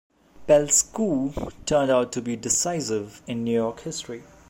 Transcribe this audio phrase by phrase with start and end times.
[0.47, 1.31] Pell's coup
[1.67, 4.23] turned out to be decisive in New York history.